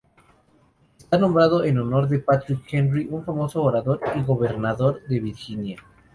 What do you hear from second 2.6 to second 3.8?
Henry, un famoso